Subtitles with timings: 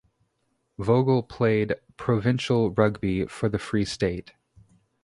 [0.79, 4.33] Vogel played provincial rugby for the Free State.